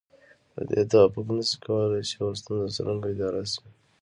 په 0.53 0.61
دې 0.69 0.81
توافق 0.91 1.27
نشي 1.37 1.57
کولای 1.65 2.01
چې 2.09 2.13
يوه 2.19 2.33
ستونزه 2.39 2.69
څرنګه 2.75 3.07
اداره 3.13 3.43
شي. 3.51 3.63